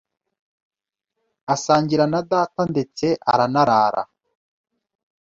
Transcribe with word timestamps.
asangira 1.53 2.05
na 2.11 2.19
data 2.31 2.61
ndetse 2.71 3.07
aranarara. 3.31 4.03